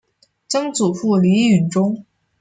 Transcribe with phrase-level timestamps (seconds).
[0.47, 2.05] 曾祖父李允中。